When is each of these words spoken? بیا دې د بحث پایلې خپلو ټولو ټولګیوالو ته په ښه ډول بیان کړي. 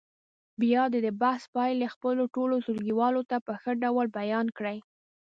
بیا 0.61 0.83
دې 0.93 0.99
د 1.03 1.09
بحث 1.21 1.43
پایلې 1.55 1.87
خپلو 1.95 2.23
ټولو 2.35 2.55
ټولګیوالو 2.65 3.21
ته 3.29 3.37
په 3.45 3.53
ښه 3.61 3.71
ډول 3.83 4.07
بیان 4.19 4.47
کړي. 4.57 4.77